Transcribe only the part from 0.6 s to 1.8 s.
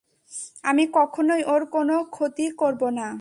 আমি কখনোই ওর